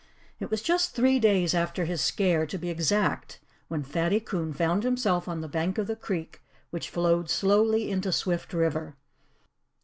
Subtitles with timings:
[0.39, 4.81] It was just three days after his scare, to be exact, when Fatty Coon found
[4.83, 8.95] himself on the bank of the creek which flowed slowly into Swift River.